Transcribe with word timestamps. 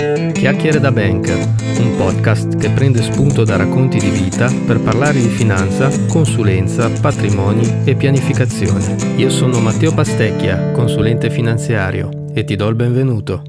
Chiacchiere 0.00 0.80
da 0.80 0.90
Banker, 0.90 1.36
un 1.78 1.94
podcast 1.98 2.56
che 2.56 2.70
prende 2.70 3.02
spunto 3.02 3.44
da 3.44 3.56
racconti 3.56 3.98
di 3.98 4.08
vita 4.08 4.50
per 4.64 4.80
parlare 4.80 5.20
di 5.20 5.28
finanza, 5.28 5.90
consulenza, 6.06 6.88
patrimoni 6.88 7.84
e 7.84 7.94
pianificazione. 7.94 8.96
Io 9.16 9.28
sono 9.28 9.60
Matteo 9.60 9.92
Pastecchia, 9.92 10.70
consulente 10.70 11.28
finanziario, 11.28 12.30
e 12.32 12.44
ti 12.44 12.56
do 12.56 12.68
il 12.68 12.76
benvenuto. 12.76 13.42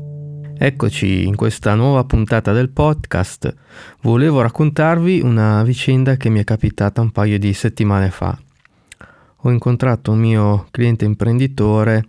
Eccoci 0.58 1.26
in 1.26 1.38
questa 1.38 1.74
nuova 1.74 2.04
puntata 2.04 2.52
del 2.52 2.70
podcast. 2.70 3.56
Volevo 4.02 4.42
raccontarvi 4.42 5.22
una 5.22 5.64
vicenda 5.64 6.18
che 6.18 6.28
mi 6.28 6.42
è 6.42 6.44
capitata 6.44 7.00
un 7.00 7.12
paio 7.12 7.40
di 7.40 7.54
settimane 7.54 8.10
fa. 8.10 8.38
Ho 9.38 9.50
incontrato 9.50 10.12
un 10.12 10.20
mio 10.20 10.68
cliente 10.70 11.06
imprenditore 11.06 12.04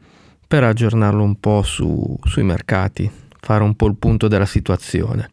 per 0.49 0.65
aggiornarlo 0.65 1.23
un 1.23 1.39
po' 1.39 1.63
su, 1.63 2.19
sui 2.25 2.43
mercati, 2.43 3.22
fare 3.45 3.65
un 3.65 3.75
po' 3.75 3.89
il 3.89 3.97
punto 3.97 4.29
della 4.29 4.47
situazione. 4.47 5.31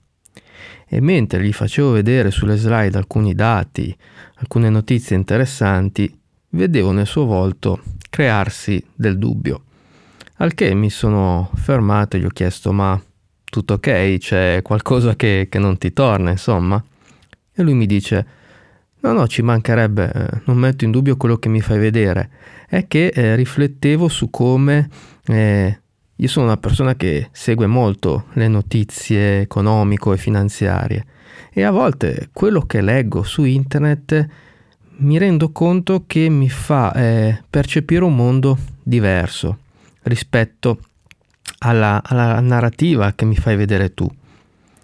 E 0.87 0.99
mentre 0.99 1.43
gli 1.43 1.53
facevo 1.53 1.91
vedere 1.91 2.31
sulle 2.31 2.57
slide 2.57 2.97
alcuni 2.97 3.35
dati, 3.35 3.95
alcune 4.37 4.69
notizie 4.69 5.15
interessanti, 5.15 6.11
vedevo 6.49 6.91
nel 6.91 7.05
suo 7.05 7.25
volto 7.25 7.81
crearsi 8.09 8.83
del 8.95 9.19
dubbio. 9.19 9.63
Al 10.37 10.55
che 10.55 10.73
mi 10.73 10.89
sono 10.89 11.51
fermato 11.53 12.17
e 12.17 12.21
gli 12.21 12.25
ho 12.25 12.29
chiesto: 12.29 12.71
Ma 12.71 12.99
tutto 13.45 13.75
ok? 13.75 14.17
C'è 14.17 14.61
qualcosa 14.63 15.15
che, 15.15 15.47
che 15.47 15.59
non 15.59 15.77
ti 15.77 15.93
torna, 15.93 16.31
insomma? 16.31 16.83
E 17.53 17.61
lui 17.61 17.75
mi 17.75 17.85
dice: 17.85 18.25
No, 19.01 19.11
no, 19.13 19.27
ci 19.27 19.43
mancherebbe, 19.43 20.11
eh, 20.11 20.41
non 20.45 20.57
metto 20.57 20.83
in 20.83 20.91
dubbio 20.91 21.15
quello 21.15 21.37
che 21.37 21.49
mi 21.49 21.61
fai 21.61 21.77
vedere. 21.77 22.31
È 22.67 22.87
che 22.87 23.07
eh, 23.07 23.35
riflettevo 23.35 24.07
su 24.07 24.31
come 24.31 24.89
eh, 25.27 25.79
io 26.21 26.27
sono 26.27 26.47
una 26.47 26.57
persona 26.57 26.95
che 26.95 27.29
segue 27.31 27.65
molto 27.65 28.25
le 28.33 28.49
notizie 28.49 29.39
economico 29.39 30.11
e 30.11 30.17
finanziarie 30.17 31.05
e 31.51 31.63
a 31.63 31.71
volte 31.71 32.29
quello 32.33 32.61
che 32.61 32.81
leggo 32.81 33.23
su 33.23 33.45
internet 33.45 34.27
mi 34.97 35.17
rendo 35.17 35.51
conto 35.51 36.03
che 36.05 36.27
mi 36.27 36.49
fa 36.49 36.93
eh, 36.93 37.41
percepire 37.49 38.03
un 38.03 38.15
mondo 38.15 38.57
diverso 38.83 39.59
rispetto 40.03 40.79
alla, 41.59 42.01
alla, 42.03 42.41
narrativa 42.41 43.13
che 43.13 43.23
mi 43.23 43.35
fai 43.37 43.55
vedere 43.55 43.93
tu. 43.93 44.09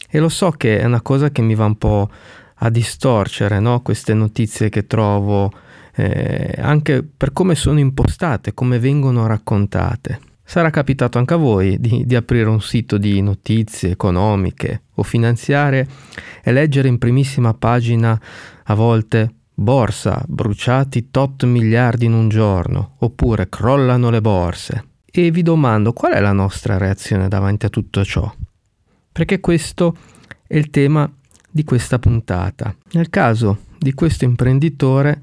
E 0.10 0.20
lo 0.20 0.30
so 0.30 0.52
che 0.52 0.80
è 0.80 0.86
una 0.86 1.02
cosa 1.02 1.32
che 1.32 1.42
mi 1.42 1.54
va 1.54 1.66
un 1.66 1.78
po' 1.78 2.10
a 2.56 2.70
distorcere 2.70 3.60
no? 3.60 3.82
queste 3.82 4.14
notizie 4.14 4.70
che 4.70 4.88
trovo, 4.88 5.52
eh, 5.96 6.56
anche 6.60 7.04
per 7.04 7.34
come 7.34 7.56
sono 7.56 7.80
impostate, 7.80 8.54
come 8.54 8.80
vengono 8.80 9.28
raccontate. 9.28 10.34
Sarà 10.48 10.70
capitato 10.70 11.18
anche 11.18 11.34
a 11.34 11.38
voi 11.38 11.80
di, 11.80 12.06
di, 12.06 12.16
aprire 12.16 12.48
un 12.48 12.62
sito 12.62 13.00
di 13.00 13.20
notizie 13.20 13.90
economiche 13.90 14.84
o 14.94 15.04
finanziarie 15.04 15.88
e 16.44 16.52
leggere 16.52 16.88
in 16.88 17.00
primissima 17.00 17.56
pagina 17.56 18.18
a 18.64 18.74
volte 18.76 19.34
borsa, 19.56 20.24
bruciati 20.28 21.10
tot 21.10 21.46
miliardi 21.46 22.06
in 22.06 22.14
un 22.14 22.30
giorno, 22.30 22.96
oppure 23.00 23.50
crollano 23.50 24.12
le 24.12 24.22
borse. 24.22 24.86
E 25.06 25.32
vi 25.32 25.42
domando 25.42 25.94
qual 25.94 26.14
è 26.14 26.20
la 26.20 26.32
nostra 26.32 26.78
reazione 26.78 27.28
davanti 27.28 27.66
a 27.66 27.70
tutto 27.70 28.06
ciò? 28.06 28.32
Perché 29.12 29.40
questo 29.40 29.98
è 30.46 30.56
il 30.58 30.70
tema 30.70 31.12
di 31.50 31.64
questa 31.64 31.98
puntata. 31.98 32.76
Nel 32.92 33.10
caso 33.10 33.62
di 33.80 33.94
questo 33.94 34.26
imprenditore, 34.26 35.22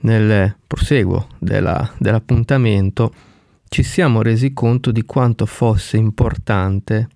nel 0.00 0.54
proseguo 0.66 1.28
della, 1.38 1.90
dell'appuntamento, 1.96 3.14
ci 3.70 3.84
siamo 3.84 4.20
resi 4.20 4.52
conto 4.52 4.90
di 4.90 5.04
quanto 5.04 5.46
fosse 5.46 5.96
importante 5.96 7.06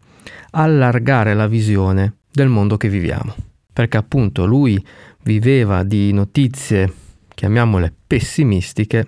allargare 0.53 1.35
la 1.35 1.49
visione 1.49 2.19
del 2.31 2.47
mondo 2.47 2.77
che 2.77 2.89
viviamo. 2.89 3.35
Perché 3.73 3.97
appunto 3.97 4.47
lui 4.47 4.83
viveva 5.25 5.83
di 5.83 6.13
notizie, 6.13 6.93
chiamiamole 7.35 7.93
pessimistiche, 8.07 9.05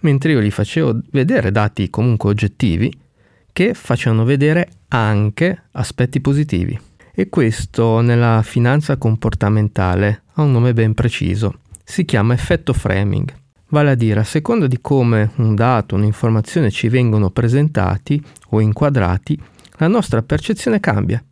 mentre 0.00 0.32
io 0.32 0.40
gli 0.40 0.50
facevo 0.50 1.02
vedere 1.10 1.52
dati 1.52 1.90
comunque 1.90 2.30
oggettivi 2.30 2.90
che 3.52 3.74
facevano 3.74 4.24
vedere 4.24 4.70
anche 4.88 5.64
aspetti 5.72 6.22
positivi. 6.22 6.80
E 7.12 7.28
questo 7.28 8.00
nella 8.00 8.40
finanza 8.42 8.96
comportamentale 8.96 10.22
ha 10.32 10.42
un 10.42 10.52
nome 10.52 10.72
ben 10.72 10.94
preciso, 10.94 11.58
si 11.84 12.06
chiama 12.06 12.32
effetto 12.32 12.72
framing. 12.72 13.39
Vale 13.70 13.90
a 13.90 13.94
dire, 13.94 14.20
a 14.20 14.24
seconda 14.24 14.66
di 14.66 14.80
come 14.80 15.30
un 15.36 15.54
dato, 15.54 15.94
un'informazione 15.94 16.70
ci 16.70 16.88
vengono 16.88 17.30
presentati 17.30 18.20
o 18.50 18.60
inquadrati, 18.60 19.38
la 19.76 19.86
nostra 19.86 20.22
percezione 20.22 20.80
cambia 20.80 21.22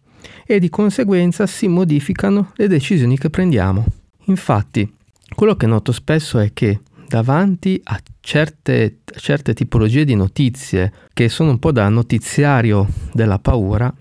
e 0.47 0.61
di 0.61 0.71
conseguenza 0.71 1.47
si 1.47 1.67
modificano 1.67 2.53
le 2.55 2.69
decisioni 2.69 3.19
che 3.19 3.29
prendiamo. 3.29 3.85
Infatti, 4.27 4.91
quello 5.35 5.57
che 5.57 5.67
noto 5.67 5.91
spesso 5.91 6.39
è 6.39 6.53
che 6.53 6.81
davanti 7.09 7.81
a 7.85 7.99
certe, 8.21 8.99
certe 9.17 9.53
tipologie 9.53 10.05
di 10.05 10.15
notizie 10.15 10.93
che 11.13 11.29
sono 11.29 11.51
un 11.51 11.59
po' 11.59 11.73
da 11.73 11.89
notiziario 11.89 12.87
della 13.13 13.41
paura, 13.41 13.93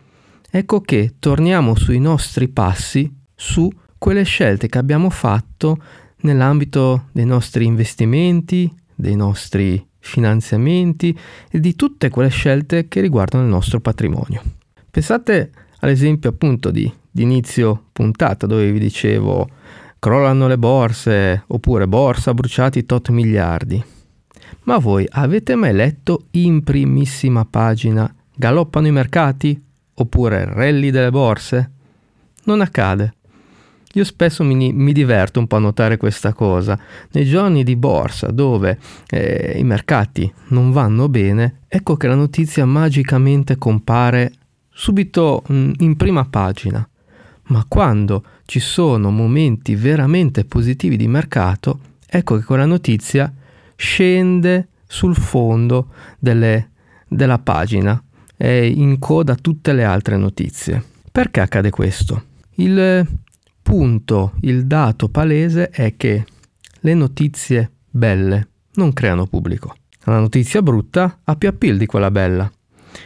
ecco 0.49 0.81
che 0.81 1.15
torniamo 1.17 1.75
sui 1.75 1.99
nostri 1.99 2.47
passi 2.49 3.11
su 3.33 3.67
quelle 3.97 4.23
scelte 4.23 4.67
che 4.67 4.77
abbiamo 4.77 5.09
fatto 5.09 5.81
nell'ambito 6.21 7.05
dei 7.11 7.25
nostri 7.25 7.65
investimenti, 7.65 8.73
dei 8.93 9.15
nostri 9.15 9.85
finanziamenti 9.99 11.17
e 11.49 11.59
di 11.59 11.75
tutte 11.75 12.09
quelle 12.09 12.29
scelte 12.29 12.87
che 12.87 13.01
riguardano 13.01 13.43
il 13.43 13.49
nostro 13.49 13.79
patrimonio. 13.79 14.41
Pensate 14.89 15.51
all'esempio 15.79 16.29
appunto 16.29 16.71
di, 16.71 16.91
di 17.09 17.23
inizio 17.23 17.85
puntata 17.91 18.47
dove 18.47 18.71
vi 18.71 18.79
dicevo 18.79 19.49
crollano 19.99 20.47
le 20.47 20.57
borse 20.57 21.43
oppure 21.47 21.87
borsa 21.87 22.33
bruciati 22.33 22.85
tot 22.85 23.09
miliardi. 23.09 23.83
Ma 24.63 24.77
voi 24.77 25.05
avete 25.09 25.55
mai 25.55 25.73
letto 25.73 26.25
in 26.31 26.63
primissima 26.63 27.45
pagina 27.45 28.11
galoppano 28.33 28.87
i 28.87 28.91
mercati 28.91 29.61
oppure 29.93 30.45
rally 30.45 30.89
delle 30.91 31.11
borse? 31.11 31.71
Non 32.43 32.61
accade. 32.61 33.13
Io 33.97 34.03
spesso 34.03 34.43
mi, 34.43 34.71
mi, 34.73 34.93
diverto 34.93 35.39
un 35.39 35.47
po' 35.47 35.55
a 35.55 35.59
notare 35.59 35.97
questa 35.97 36.31
cosa. 36.31 36.79
Nei 37.13 37.25
giorni 37.25 37.63
di 37.63 37.75
borsa 37.75 38.27
dove 38.27 38.77
eh, 39.09 39.55
i 39.57 39.63
mercati 39.63 40.31
non 40.49 40.71
vanno 40.71 41.09
bene, 41.09 41.61
ecco 41.67 41.97
che 41.97 42.07
la 42.07 42.13
notizia 42.13 42.63
magicamente 42.65 43.57
compare 43.57 44.33
subito 44.69 45.41
mh, 45.47 45.55
mm, 45.55 45.71
in 45.79 45.95
prima 45.95 46.25
pagina. 46.25 46.87
Ma 47.45 47.65
quando 47.67 48.23
ci 48.45 48.59
sono 48.59 49.09
momenti 49.09 49.73
veramente 49.73 50.45
positivi 50.45 50.95
di 50.95 51.07
mercato, 51.07 51.79
ecco 52.05 52.37
che 52.37 52.43
quella 52.43 52.65
notizia 52.67 53.33
scende 53.75 54.67
sul 54.85 55.15
fondo 55.15 55.87
delle, 56.19 56.69
della 57.07 57.39
pagina 57.39 57.99
e 58.35 58.67
in 58.67 58.99
coda 58.99 59.33
a 59.33 59.37
tutte 59.41 59.73
le 59.73 59.83
altre 59.83 60.17
notizie. 60.17 60.83
Perché 61.11 61.39
accade 61.39 61.71
questo? 61.71 62.25
Il 62.57 63.25
punto, 63.67 64.31
il 64.43 64.65
dato 64.65 65.09
palese 65.09 65.69
è 65.69 65.97
che 65.97 66.25
le 66.79 66.93
notizie 66.93 67.69
belle 67.89 68.47
non 68.75 68.93
creano 68.93 69.25
pubblico. 69.25 69.75
La 70.05 70.19
notizia 70.19 70.61
brutta 70.61 71.19
ha 71.25 71.35
più 71.35 71.49
appeal 71.49 71.75
di 71.75 71.85
quella 71.85 72.09
bella. 72.09 72.49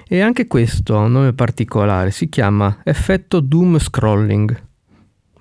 E 0.08 0.22
anche 0.22 0.46
questo 0.46 0.96
ha 0.96 1.00
un 1.00 1.14
nome 1.14 1.34
particolare, 1.34 2.12
si 2.12 2.30
chiama 2.30 2.78
effetto 2.84 3.40
doom 3.40 3.80
scrolling. 3.80 4.64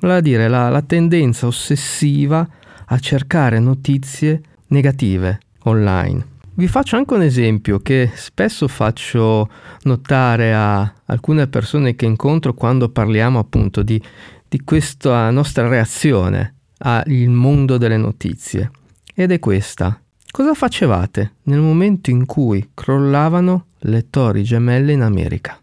Vale 0.00 0.14
a 0.14 0.20
dire 0.22 0.48
la, 0.48 0.70
la 0.70 0.80
tendenza 0.80 1.46
ossessiva 1.46 2.48
a 2.86 2.98
cercare 2.98 3.58
notizie 3.58 4.40
negative 4.68 5.38
online. 5.64 6.28
Vi 6.54 6.66
faccio 6.66 6.96
anche 6.96 7.12
un 7.12 7.22
esempio 7.22 7.80
che 7.80 8.10
spesso 8.14 8.66
faccio 8.68 9.50
notare 9.82 10.54
a 10.54 10.94
alcune 11.04 11.46
persone 11.46 11.94
che 11.94 12.06
incontro 12.06 12.54
quando 12.54 12.88
parliamo 12.88 13.38
appunto 13.38 13.82
di 13.82 14.02
di 14.50 14.64
questa 14.64 15.30
nostra 15.30 15.68
reazione 15.68 16.56
al 16.78 17.04
mondo 17.28 17.78
delle 17.78 17.96
notizie. 17.96 18.72
Ed 19.14 19.30
è 19.30 19.38
questa. 19.38 20.02
Cosa 20.28 20.54
facevate 20.54 21.34
nel 21.44 21.60
momento 21.60 22.10
in 22.10 22.26
cui 22.26 22.70
crollavano 22.74 23.66
le 23.78 24.10
torri 24.10 24.42
gemelle 24.42 24.90
in 24.90 25.02
America? 25.02 25.56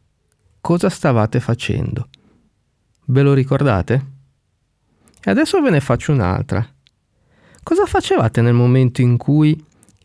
Cosa 0.62 0.88
stavate 0.88 1.42
facendo? 1.42 2.08
Ve 3.08 3.22
lo 3.24 3.34
ricordate? 3.34 4.06
E 5.22 5.32
adesso 5.32 5.62
ve 5.62 5.70
ne 5.70 5.82
faccio 5.82 6.14
un'altra. 6.14 6.66
Cosa 7.64 7.86
facevate 7.86 8.40
nel 8.42 8.54
momento 8.54 9.02
in 9.02 9.18
cui 9.18 9.62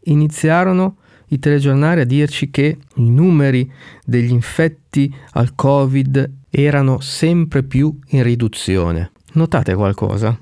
iniziarono 0.06 0.96
i 1.28 1.38
telegiornali 1.38 2.00
a 2.00 2.04
dirci 2.04 2.50
che 2.50 2.78
i 2.96 3.10
numeri 3.10 3.70
degli 4.04 4.32
infetti 4.32 5.14
al 5.34 5.54
Covid 5.54 6.40
erano 6.54 7.00
sempre 7.00 7.62
più 7.62 7.98
in 8.08 8.22
riduzione. 8.22 9.12
Notate 9.32 9.74
qualcosa? 9.74 10.38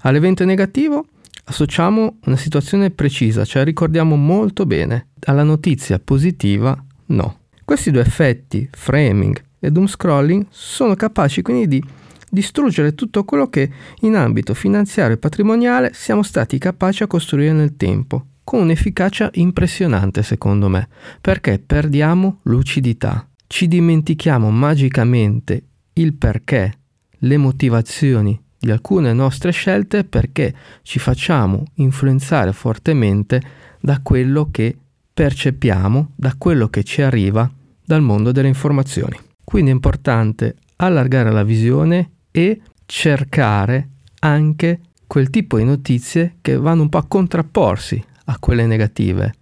All'evento 0.00 0.44
negativo 0.44 1.06
associamo 1.44 2.18
una 2.24 2.36
situazione 2.36 2.90
precisa, 2.90 3.44
cioè 3.44 3.62
ricordiamo 3.62 4.16
molto 4.16 4.66
bene. 4.66 5.08
Alla 5.26 5.44
notizia 5.44 6.00
positiva 6.00 6.76
no. 7.06 7.38
Questi 7.64 7.92
due 7.92 8.00
effetti, 8.02 8.68
framing 8.72 9.40
e 9.60 9.70
doom 9.70 9.86
scrolling 9.86 10.46
sono 10.50 10.94
capaci 10.94 11.42
quindi 11.42 11.68
di 11.68 11.84
distruggere 12.28 12.94
tutto 12.94 13.24
quello 13.24 13.48
che 13.48 13.70
in 14.00 14.16
ambito 14.16 14.52
finanziario 14.52 15.14
e 15.14 15.18
patrimoniale 15.18 15.92
siamo 15.94 16.24
stati 16.24 16.58
capaci 16.58 17.04
a 17.04 17.06
costruire 17.06 17.52
nel 17.52 17.76
tempo, 17.76 18.26
con 18.42 18.60
un'efficacia 18.62 19.30
impressionante 19.34 20.24
secondo 20.24 20.68
me, 20.68 20.88
perché 21.20 21.60
perdiamo 21.64 22.40
lucidità, 22.42 23.26
ci 23.54 23.68
dimentichiamo 23.68 24.50
magicamente 24.50 25.62
il 25.92 26.14
perché, 26.14 26.72
le 27.18 27.36
motivazioni 27.36 28.36
di 28.58 28.72
alcune 28.72 29.12
nostre 29.12 29.52
scelte 29.52 30.02
perché 30.02 30.52
ci 30.82 30.98
facciamo 30.98 31.62
influenzare 31.74 32.52
fortemente 32.52 33.40
da 33.80 34.00
quello 34.02 34.48
che 34.50 34.76
percepiamo, 35.14 36.14
da 36.16 36.34
quello 36.36 36.66
che 36.66 36.82
ci 36.82 37.00
arriva 37.00 37.48
dal 37.84 38.02
mondo 38.02 38.32
delle 38.32 38.48
informazioni. 38.48 39.16
Quindi 39.44 39.70
è 39.70 39.74
importante 39.74 40.56
allargare 40.74 41.30
la 41.30 41.44
visione 41.44 42.10
e 42.32 42.60
cercare 42.86 43.88
anche 44.18 44.80
quel 45.06 45.30
tipo 45.30 45.58
di 45.58 45.64
notizie 45.64 46.38
che 46.40 46.56
vanno 46.56 46.82
un 46.82 46.88
po' 46.88 46.98
a 46.98 47.06
contrapporsi 47.06 48.02
a 48.24 48.36
quelle 48.40 48.66
negative. 48.66 49.32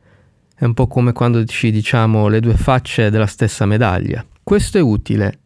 È 0.62 0.64
un 0.64 0.75
po' 0.75 0.87
come 0.87 1.11
quando 1.11 1.44
ci 1.44 1.73
diciamo 1.73 2.29
le 2.29 2.38
due 2.38 2.55
facce 2.55 3.11
della 3.11 3.26
stessa 3.26 3.67
medaglia. 3.67 4.25
Questo 4.44 4.79
è 4.79 4.81
utile, 4.81 5.41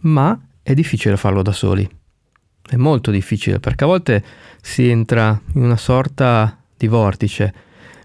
ma 0.00 0.38
è 0.62 0.74
difficile 0.74 1.16
farlo 1.16 1.40
da 1.40 1.52
soli. 1.52 1.88
È 2.68 2.76
molto 2.76 3.10
difficile 3.10 3.60
perché 3.60 3.84
a 3.84 3.86
volte 3.86 4.22
si 4.60 4.86
entra 4.86 5.40
in 5.54 5.62
una 5.62 5.78
sorta 5.78 6.54
di 6.76 6.86
vortice. 6.86 7.54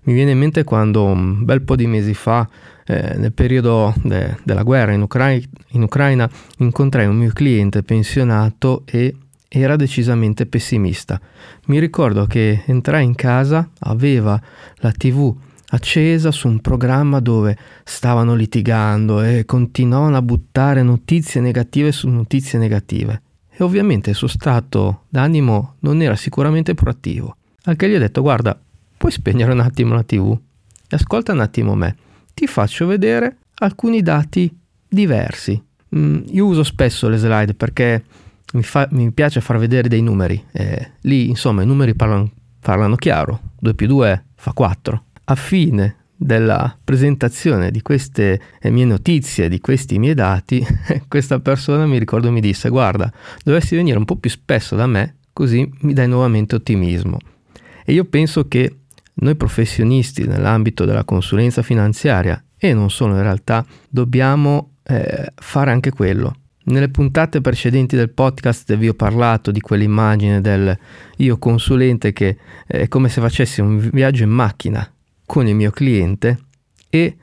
Mi 0.04 0.14
viene 0.14 0.32
in 0.32 0.38
mente 0.38 0.64
quando 0.64 1.04
un 1.04 1.44
bel 1.44 1.64
po' 1.64 1.76
di 1.76 1.86
mesi 1.86 2.14
fa, 2.14 2.48
eh, 2.86 3.14
nel 3.18 3.34
periodo 3.34 3.94
de- 4.02 4.38
della 4.46 4.64
guerra 4.64 4.94
in, 4.94 5.02
Ucra- 5.02 5.32
in 5.32 5.82
Ucraina, 5.82 6.30
incontrai 6.60 7.08
un 7.08 7.18
mio 7.18 7.34
cliente 7.34 7.84
pensionato 7.84 8.84
e 8.86 9.14
era 9.50 9.76
decisamente 9.76 10.46
pessimista. 10.46 11.20
Mi 11.66 11.80
ricordo 11.80 12.26
che 12.26 12.64
entrai 12.68 13.04
in 13.04 13.16
casa, 13.16 13.70
aveva 13.80 14.42
la 14.78 14.92
tv 14.94 15.52
accesa 15.74 16.32
su 16.32 16.48
un 16.48 16.60
programma 16.60 17.20
dove 17.20 17.58
stavano 17.84 18.36
litigando 18.36 19.22
e 19.22 19.44
continuavano 19.46 20.16
a 20.16 20.22
buttare 20.22 20.84
notizie 20.84 21.42
negative 21.42 21.92
su 21.92 22.08
notizie 22.08 22.60
negative. 22.60 23.22
E 23.50 23.64
ovviamente 23.64 24.12
il 24.12 24.16
suo 24.16 24.28
stato 24.28 25.04
d'animo 25.10 25.76
non 25.80 26.02
era 26.02 26.16
sicuramente 26.16 26.74
proattivo. 26.74 27.36
Anche 27.64 27.90
gli 27.90 27.96
ho 27.96 28.00
detto 28.00 28.22
guarda, 28.22 28.60
puoi 28.98 29.12
spegnere 29.12 29.52
un 29.52 29.60
attimo 29.60 29.94
la 29.94 30.04
tv 30.04 30.38
e 30.88 30.96
ascolta 30.96 31.34
un 31.34 31.40
attimo 31.40 31.76
me. 31.76 31.96
Ti 32.34 32.48
faccio 32.48 32.86
vedere 32.86 33.38
alcuni 33.56 34.02
dati 34.02 34.56
diversi. 34.88 35.62
Mm, 35.96 36.24
io 36.28 36.46
uso 36.46 36.64
spesso 36.64 37.10
le 37.10 37.18
slide 37.18 37.54
perché 37.54 38.04
mi, 38.54 38.64
fa, 38.64 38.88
mi 38.92 39.12
piace 39.12 39.42
far 39.42 39.58
vedere 39.58 39.88
dei 39.88 40.02
numeri. 40.02 40.44
Eh, 40.52 40.92
lì 41.02 41.30
insomma 41.30 41.64
i 41.64 41.66
numeri 41.66 41.96
parlano, 41.96 42.32
parlano 42.60 42.96
chiaro. 42.96 43.40
2 43.60 43.74
più 43.76 43.88
2 43.88 44.26
fa 44.36 44.52
4 44.52 45.04
a 45.26 45.36
fine 45.36 45.98
della 46.16 46.78
presentazione 46.84 47.70
di 47.72 47.82
queste 47.82 48.40
mie 48.64 48.86
notizie, 48.86 49.50
di 49.50 49.60
questi 49.60 50.00
miei 50.00 50.14
dati, 50.14 50.66
questa 51.08 51.40
persona 51.40 51.86
mi 51.86 51.98
ricordo 51.98 52.32
mi 52.32 52.42
disse 52.42 52.70
guarda, 52.70 53.12
dovresti 53.44 53.76
venire 53.76 53.98
un 53.98 54.06
po' 54.06 54.16
più 54.16 54.30
spesso 54.30 54.76
da 54.76 54.88
me, 54.88 55.18
così 55.34 55.70
mi 55.82 55.94
dai 55.94 56.08
nuovamente 56.08 56.56
ottimismo. 56.56 57.18
E 57.86 57.94
io 57.94 58.06
penso 58.06 58.48
che 58.48 58.78
noi 59.16 59.36
professionisti 59.36 60.26
nell'ambito 60.26 60.86
della 60.86 61.04
consulenza 61.04 61.62
finanziaria 61.62 62.42
e 62.58 62.74
non 62.74 62.90
solo 62.90 63.16
in 63.16 63.22
realtà 63.22 63.66
dobbiamo 63.90 64.76
eh, 64.84 65.32
fare 65.36 65.72
anche 65.72 65.92
quello. 65.92 66.38
Nelle 66.66 66.88
puntate 66.88 67.42
precedenti 67.42 67.98
del 67.98 68.12
podcast 68.12 68.74
vi 68.78 68.88
ho 68.88 68.94
parlato 68.94 69.52
di 69.52 69.60
quell'immagine 69.60 70.40
del 70.40 70.76
io 71.18 71.38
consulente 71.38 72.14
che 72.14 72.38
è 72.66 72.88
come 72.88 73.10
se 73.10 73.20
facessi 73.20 73.60
un 73.60 73.90
viaggio 73.92 74.24
in 74.24 74.30
macchina 74.30 74.93
con 75.34 75.48
il 75.48 75.56
mio 75.56 75.72
cliente 75.72 76.38
e 76.92 77.18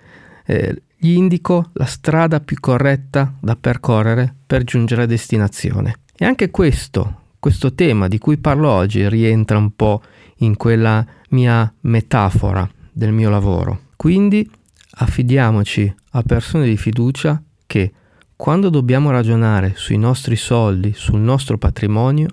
eh, 0.45 0.83
gli 0.97 1.13
indico 1.13 1.71
la 1.75 1.85
strada 1.85 2.41
più 2.41 2.59
corretta 2.59 3.37
da 3.41 3.55
percorrere 3.55 4.35
per 4.45 4.65
giungere 4.65 5.03
a 5.03 5.07
destinazione. 5.07 6.01
E 6.17 6.25
anche 6.25 6.51
questo, 6.51 7.21
questo 7.39 7.73
tema 7.73 8.09
di 8.09 8.19
cui 8.19 8.37
parlo 8.39 8.69
oggi 8.69 9.09
rientra 9.09 9.59
un 9.59 9.77
po' 9.77 10.03
in 10.39 10.57
quella 10.57 11.07
mia 11.29 11.73
metafora 11.83 12.69
del 12.91 13.13
mio 13.13 13.31
lavoro. 13.31 13.83
Quindi 13.95 14.51
affidiamoci 14.95 15.95
a 16.11 16.23
persone 16.23 16.65
di 16.65 16.77
fiducia 16.77 17.41
che 17.65 17.93
quando 18.35 18.71
dobbiamo 18.71 19.13
ragionare 19.13 19.75
sui 19.77 19.99
nostri 19.99 20.35
soldi, 20.35 20.95
sul 20.97 21.21
nostro 21.21 21.59
patrimonio, 21.59 22.27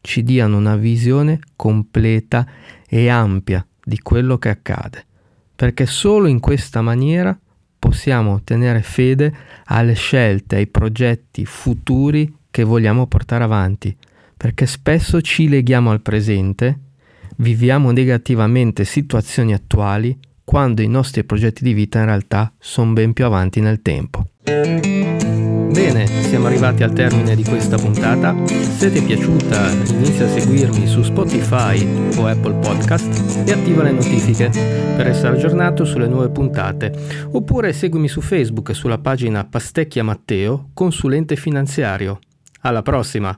ci 0.00 0.22
diano 0.22 0.56
una 0.56 0.76
visione 0.76 1.38
completa 1.54 2.46
e 2.88 3.10
ampia 3.10 3.62
di 3.84 3.98
quello 4.00 4.38
che 4.38 4.48
accade 4.48 5.02
perché 5.58 5.86
solo 5.86 6.28
in 6.28 6.38
questa 6.38 6.82
maniera 6.82 7.36
possiamo 7.80 8.42
tenere 8.44 8.80
fede 8.80 9.34
alle 9.64 9.94
scelte, 9.94 10.54
ai 10.54 10.68
progetti 10.68 11.44
futuri 11.44 12.32
che 12.48 12.62
vogliamo 12.62 13.08
portare 13.08 13.42
avanti, 13.42 13.96
perché 14.36 14.66
spesso 14.66 15.20
ci 15.20 15.48
leghiamo 15.48 15.90
al 15.90 16.00
presente, 16.00 16.78
viviamo 17.38 17.90
negativamente 17.90 18.84
situazioni 18.84 19.52
attuali 19.52 20.16
quando 20.44 20.80
i 20.80 20.86
nostri 20.86 21.24
progetti 21.24 21.64
di 21.64 21.72
vita 21.72 21.98
in 21.98 22.04
realtà 22.04 22.52
sono 22.56 22.92
ben 22.92 23.12
più 23.12 23.24
avanti 23.24 23.58
nel 23.58 23.82
tempo. 23.82 24.28
Bene, 25.70 26.06
siamo 26.06 26.46
arrivati 26.46 26.82
al 26.82 26.92
termine 26.92 27.36
di 27.36 27.44
questa 27.44 27.76
puntata. 27.76 28.34
Se 28.46 28.90
ti 28.90 28.98
è 28.98 29.04
piaciuta, 29.04 29.70
inizia 29.70 30.26
a 30.26 30.28
seguirmi 30.28 30.86
su 30.86 31.02
Spotify 31.02 31.84
o 32.16 32.26
Apple 32.26 32.54
Podcast 32.54 33.46
e 33.46 33.52
attiva 33.52 33.82
le 33.82 33.92
notifiche 33.92 34.50
per 34.96 35.06
essere 35.06 35.36
aggiornato 35.36 35.84
sulle 35.84 36.08
nuove 36.08 36.30
puntate. 36.30 36.92
Oppure 37.32 37.72
seguimi 37.72 38.08
su 38.08 38.20
Facebook 38.20 38.74
sulla 38.74 38.98
pagina 38.98 39.44
Pastecchia 39.44 40.02
Matteo, 40.02 40.70
consulente 40.72 41.36
finanziario. 41.36 42.18
Alla 42.62 42.82
prossima! 42.82 43.36